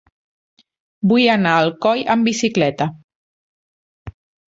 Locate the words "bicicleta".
2.29-2.87